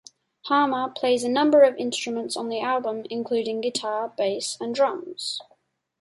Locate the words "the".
2.49-2.59